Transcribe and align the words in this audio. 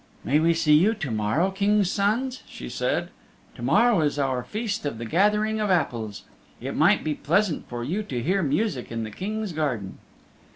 "May 0.23 0.39
we 0.39 0.55
see 0.55 0.73
you 0.73 0.95
to 0.95 1.11
morrow, 1.11 1.51
Kings' 1.51 1.91
Sons," 1.91 2.41
she 2.47 2.69
said. 2.69 3.09
"To 3.53 3.61
morrow 3.61 4.01
is 4.01 4.17
our 4.17 4.43
feast 4.43 4.83
of 4.83 4.97
the 4.97 5.05
Gathering 5.05 5.59
of 5.59 5.69
Apples. 5.69 6.23
It 6.59 6.75
might 6.75 7.03
be 7.03 7.13
pleasant 7.13 7.69
for 7.69 7.83
you 7.83 8.01
to 8.01 8.23
hear 8.23 8.41
music 8.41 8.91
in 8.91 9.03
the 9.03 9.11
King's 9.11 9.51
garden." 9.53 9.99